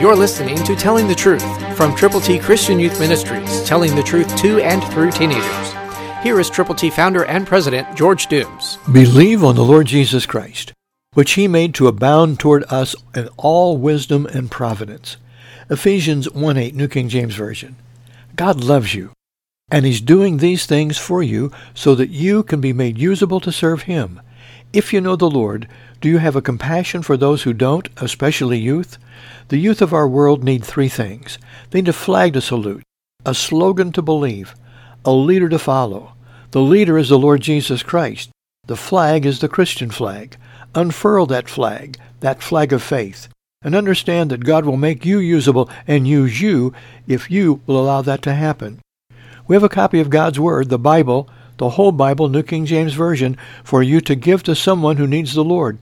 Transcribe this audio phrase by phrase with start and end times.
[0.00, 4.32] You're listening to Telling the Truth from Triple T Christian Youth Ministries, telling the truth
[4.36, 5.72] to and through teenagers.
[6.22, 8.78] Here is Triple T founder and president George Dooms.
[8.92, 10.72] Believe on the Lord Jesus Christ,
[11.14, 15.16] which he made to abound toward us in all wisdom and providence.
[15.68, 17.74] Ephesians 1 8, New King James Version.
[18.36, 19.10] God loves you,
[19.70, 23.52] and he's doing these things for you so that you can be made usable to
[23.52, 24.20] serve him.
[24.72, 25.68] If you know the Lord,
[26.00, 28.98] do you have a compassion for those who don't, especially youth?
[29.48, 31.38] The youth of our world need three things.
[31.70, 32.82] They need a flag to salute,
[33.24, 34.54] a slogan to believe,
[35.04, 36.12] a leader to follow.
[36.50, 38.30] The leader is the Lord Jesus Christ.
[38.66, 40.36] The flag is the Christian flag.
[40.74, 43.28] Unfurl that flag, that flag of faith,
[43.62, 46.74] and understand that God will make you usable and use you
[47.06, 48.80] if you will allow that to happen.
[49.48, 52.92] We have a copy of God's Word, the Bible, the whole Bible, New King James
[52.92, 55.78] Version, for you to give to someone who needs the Lord,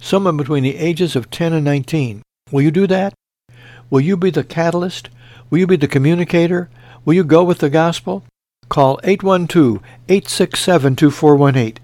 [0.00, 2.22] someone between the ages of 10 and 19.
[2.50, 3.12] Will you do that?
[3.90, 5.10] Will you be the catalyst?
[5.50, 6.70] Will you be the communicator?
[7.04, 8.24] Will you go with the gospel?
[8.70, 11.76] Call 812-867-2418.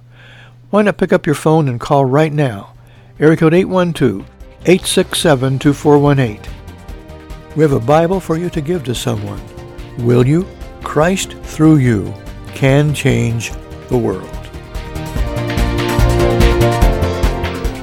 [0.69, 2.75] Why not pick up your phone and call right now?
[3.19, 6.49] Area code 812-867-2418.
[7.57, 9.41] We have a Bible for you to give to someone.
[9.99, 10.47] Will you?
[10.83, 12.15] Christ through you
[12.55, 13.53] can change
[13.89, 14.40] the world.